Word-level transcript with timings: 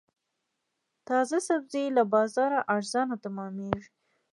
تازه 1.07 1.37
سبزي 1.47 1.83
له 1.97 2.03
بازاره 2.13 2.59
ارزانه 2.75 3.15
تمامېږي. 3.25 3.87